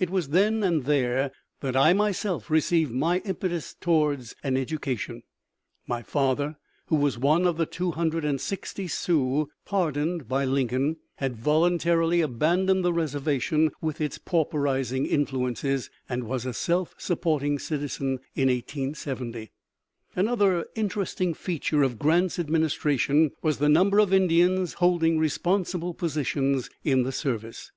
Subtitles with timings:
[0.00, 5.22] It was then and there that I myself received my impetus toward an education.
[5.86, 10.96] My father, who was one of the two hundred and sixty Sioux pardoned by Lincoln,
[11.18, 18.18] had voluntarily abandoned the reservation with its pauperizing influences, and was a self supporting citizen
[18.34, 19.52] in 1870.
[20.16, 27.04] Another interesting feature of Grant's administration was the number of Indians holding responsible positions in
[27.04, 27.70] the service.